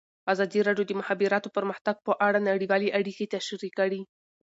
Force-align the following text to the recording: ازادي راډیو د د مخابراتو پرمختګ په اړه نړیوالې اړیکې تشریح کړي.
ازادي 0.33 0.59
راډیو 0.67 0.85
د 0.87 0.89
د 0.95 0.99
مخابراتو 1.01 1.53
پرمختګ 1.57 1.95
په 2.07 2.11
اړه 2.27 2.39
نړیوالې 2.49 2.93
اړیکې 2.99 3.31
تشریح 3.35 3.71
کړي. 3.79 4.01